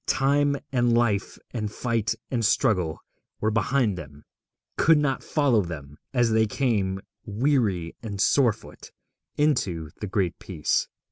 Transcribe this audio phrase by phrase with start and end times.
[0.07, 2.97] Time and Life and Fight and Struggle
[3.39, 4.23] were behind them,
[4.75, 8.77] could not follow them, as they came, weary and footsore,
[9.37, 10.87] into the Great Peace.